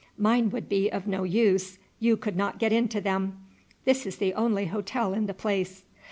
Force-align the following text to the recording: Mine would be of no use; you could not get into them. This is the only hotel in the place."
Mine 0.17 0.49
would 0.49 0.67
be 0.67 0.91
of 0.91 1.05
no 1.05 1.21
use; 1.21 1.77
you 1.99 2.17
could 2.17 2.35
not 2.35 2.57
get 2.57 2.73
into 2.73 2.99
them. 2.99 3.37
This 3.85 4.07
is 4.07 4.15
the 4.17 4.33
only 4.33 4.65
hotel 4.65 5.13
in 5.13 5.27
the 5.27 5.33
place." 5.35 5.83